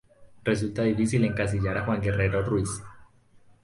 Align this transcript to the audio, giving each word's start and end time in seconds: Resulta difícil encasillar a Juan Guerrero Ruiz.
Resulta 0.43 0.81
difícil 0.81 1.25
encasillar 1.25 1.77
a 1.77 1.85
Juan 1.85 2.01
Guerrero 2.01 2.41
Ruiz. 2.41 2.81